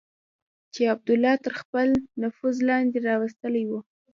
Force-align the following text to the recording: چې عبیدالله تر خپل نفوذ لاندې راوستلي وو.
چې 0.73 0.81
عبیدالله 0.93 1.33
تر 1.45 1.53
خپل 1.61 1.87
نفوذ 2.21 2.55
لاندې 2.69 2.97
راوستلي 3.09 3.63
وو. 3.69 3.79